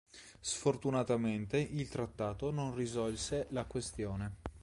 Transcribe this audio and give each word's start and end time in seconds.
Sfortunatamente 0.39 1.59
il 1.59 1.87
trattato 1.87 2.49
non 2.49 2.73
risolse 2.73 3.45
la 3.51 3.65
questione. 3.65 4.37